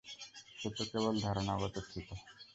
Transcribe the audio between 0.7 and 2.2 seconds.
তো কেবল ধারণাগত ছিল।